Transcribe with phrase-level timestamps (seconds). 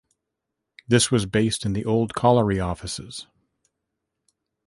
[0.87, 3.27] This was based in the Old Colliery Offices.